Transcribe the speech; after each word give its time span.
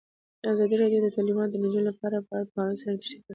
ازادي 0.51 0.75
راډیو 0.81 0.99
د 1.03 1.07
تعلیمات 1.15 1.49
د 1.51 1.55
نجونو 1.63 1.87
لپاره 1.89 2.17
په 2.27 2.31
اړه 2.35 2.43
د 2.47 2.49
پوهانو 2.53 2.79
څېړنې 2.79 2.97
تشریح 3.01 3.19
کړې. 3.23 3.29